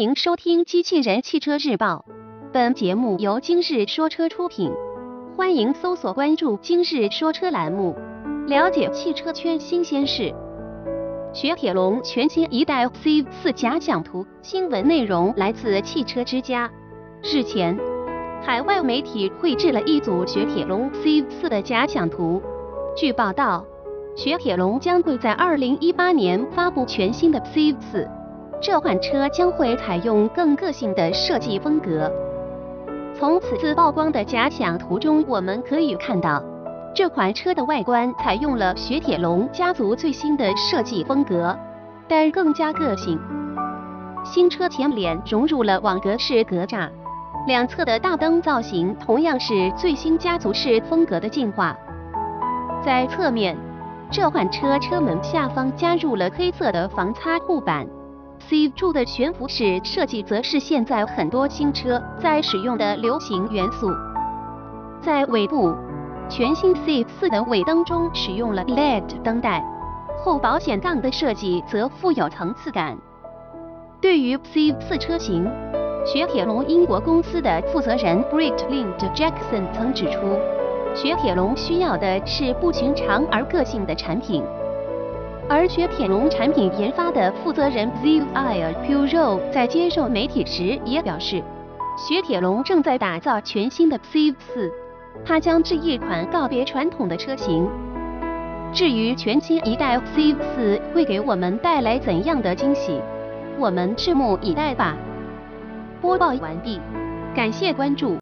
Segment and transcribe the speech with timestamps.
[0.00, 2.06] 欢迎收听《机器人汽车日报》，
[2.54, 4.72] 本节目由今日说车出品。
[5.36, 7.94] 欢迎搜索关注“今日说车”栏目，
[8.46, 10.34] 了解汽车圈新鲜事。
[11.34, 16.70] 雪铁龙全新一代 C4 假想图，新闻内容来自汽车之家。
[17.22, 17.78] 日前，
[18.40, 22.40] 海外媒体绘制了一组雪铁龙 C4 的假想图。
[22.96, 23.66] 据报道，
[24.16, 28.08] 雪铁龙将会在2018年发布全新的 C4。
[28.62, 32.12] 这款车将会采用更个性的设计风格。
[33.18, 36.42] 从此次曝光的假想图中，我们可以看到，
[36.94, 41.58] 这款车的外观采用了雪铁龙家族最新的设计风格，
[42.06, 43.18] 但更加个性。
[44.24, 46.90] 新车前脸融入了网格式格栅，
[47.46, 51.74] 两侧的大灯造型同样是最新家族式风格的进化。
[52.84, 53.56] 在侧面，
[54.10, 57.86] 这款车车门下方加入了黑色的防擦护板。
[58.50, 63.92] C 柱的悬浮式设计则是现在很多新车在使用的流行元素。
[65.00, 65.72] 在尾部，
[66.28, 69.64] 全新 C 四的尾灯中使用了 LED 灯带，
[70.24, 72.98] 后保险杠的设计则富有层次感。
[74.00, 75.48] 对于 C 四车型，
[76.04, 80.36] 雪铁龙英国公司的负责人 Britt Lind Jackson 曾指出，
[80.92, 84.42] 雪铁龙需要的是不寻常而个性的产品。
[85.52, 91.42] 而雪铁龙产品研发的负责人 Zia Puro 在接受媒体时也表示，
[91.98, 94.70] 雪铁龙正在打造全新的 C4，
[95.24, 97.68] 它将是一款告别传统的车型。
[98.72, 103.00] 至于全新一代 C4 会给我们带来怎样的惊喜，
[103.58, 104.96] 我们拭目以待吧。
[106.00, 106.80] 播报完毕，
[107.34, 108.16] 感谢关注。